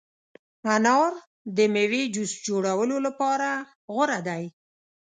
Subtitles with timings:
[0.75, 1.11] انار
[1.55, 3.49] د مېوې جوس جوړولو لپاره
[3.93, 4.43] غوره دی.